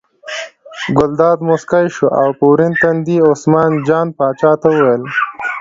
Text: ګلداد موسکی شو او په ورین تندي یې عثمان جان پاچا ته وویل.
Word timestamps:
ګلداد 0.97 1.37
موسکی 1.47 1.85
شو 1.95 2.07
او 2.21 2.27
په 2.37 2.43
ورین 2.51 2.73
تندي 2.81 3.15
یې 3.19 3.25
عثمان 3.31 3.71
جان 3.87 4.07
پاچا 4.17 4.51
ته 4.61 4.67
وویل. 4.71 5.03